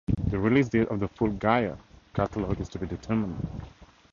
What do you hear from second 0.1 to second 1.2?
The release date of the